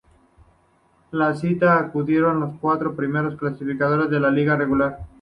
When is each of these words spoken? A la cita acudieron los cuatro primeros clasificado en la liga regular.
A 1.11 1.15
la 1.15 1.35
cita 1.35 1.77
acudieron 1.77 2.39
los 2.39 2.57
cuatro 2.59 2.95
primeros 2.95 3.37
clasificado 3.37 4.03
en 4.11 4.19
la 4.19 4.31
liga 4.31 4.55
regular. 4.55 4.97